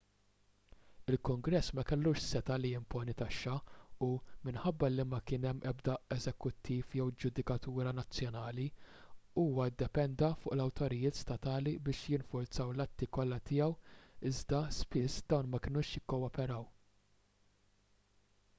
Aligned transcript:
il-kungress 1.11 1.67
ma 1.79 1.81
kellux 1.89 2.21
setgħa 2.27 2.55
li 2.61 2.69
jimponi 2.75 3.13
taxxi 3.17 3.51
u 4.05 4.07
minħabba 4.47 4.87
li 4.93 5.03
ma 5.09 5.17
kien 5.31 5.43
hemm 5.49 5.67
ebda 5.71 5.97
eżekuttiv 6.15 6.95
jew 6.99 7.05
ġudikatura 7.25 7.93
nazzjonali 7.99 8.65
huwa 9.43 9.67
ddependa 9.75 10.29
fuq 10.45 10.57
l-awtoritajiet 10.57 11.19
statali 11.21 11.73
biex 11.89 12.01
jinfurzaw 12.15 12.71
l-atti 12.77 13.09
kollha 13.19 13.39
tiegħu 13.51 13.99
iżda 14.31 14.63
spiss 14.79 15.21
dawn 15.35 15.53
ma 15.53 15.61
kinux 15.69 15.93
jikkooperaw 15.99 16.67